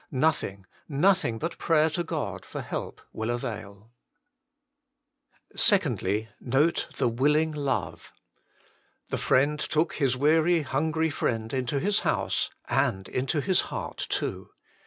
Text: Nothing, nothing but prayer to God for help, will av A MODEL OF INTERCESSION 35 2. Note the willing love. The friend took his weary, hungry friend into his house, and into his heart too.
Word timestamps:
Nothing, 0.09 0.65
nothing 0.89 1.37
but 1.37 1.59
prayer 1.59 1.87
to 1.91 2.03
God 2.03 2.43
for 2.43 2.59
help, 2.61 3.01
will 3.13 3.29
av 3.29 3.43
A 3.43 3.49
MODEL 3.51 3.69
OF 3.71 3.91
INTERCESSION 5.51 5.97
35 5.97 5.99
2. 5.99 6.27
Note 6.41 6.87
the 6.97 7.07
willing 7.07 7.51
love. 7.51 8.11
The 9.11 9.19
friend 9.19 9.59
took 9.59 9.97
his 9.97 10.17
weary, 10.17 10.63
hungry 10.63 11.11
friend 11.11 11.53
into 11.53 11.79
his 11.79 11.99
house, 11.99 12.49
and 12.67 13.07
into 13.09 13.41
his 13.41 13.61
heart 13.69 14.07
too. 14.09 14.49